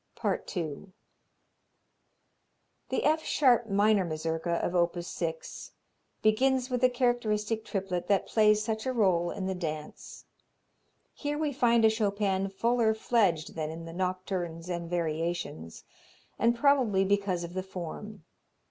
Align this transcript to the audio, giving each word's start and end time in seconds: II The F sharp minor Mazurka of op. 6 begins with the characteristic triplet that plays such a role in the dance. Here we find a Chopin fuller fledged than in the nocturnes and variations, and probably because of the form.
II 0.25 0.93
The 2.89 3.03
F 3.03 3.23
sharp 3.23 3.69
minor 3.69 4.03
Mazurka 4.03 4.53
of 4.65 4.75
op. 4.75 4.99
6 4.99 5.73
begins 6.23 6.71
with 6.71 6.81
the 6.81 6.89
characteristic 6.89 7.63
triplet 7.63 8.07
that 8.07 8.25
plays 8.25 8.63
such 8.63 8.87
a 8.87 8.93
role 8.93 9.29
in 9.29 9.45
the 9.45 9.53
dance. 9.53 10.25
Here 11.13 11.37
we 11.37 11.53
find 11.53 11.85
a 11.85 11.89
Chopin 11.91 12.49
fuller 12.49 12.95
fledged 12.95 13.53
than 13.53 13.69
in 13.69 13.85
the 13.85 13.93
nocturnes 13.93 14.69
and 14.69 14.89
variations, 14.89 15.83
and 16.39 16.55
probably 16.55 17.05
because 17.05 17.43
of 17.43 17.53
the 17.53 17.61
form. 17.61 18.23